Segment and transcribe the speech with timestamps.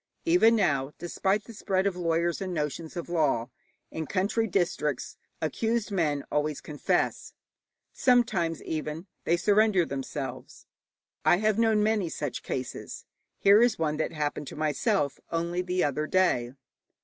[0.25, 3.51] Even now, despite the spread of lawyers and notions of law,
[3.91, 7.35] in country districts accused men always confess,
[7.93, 10.65] sometimes even they surrender themselves.
[11.23, 13.05] I have known many such cases.
[13.37, 16.53] Here is one that happened to myself only the other day.